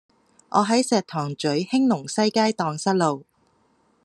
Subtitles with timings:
[0.49, 3.23] 我喺石塘咀興隆西街盪失路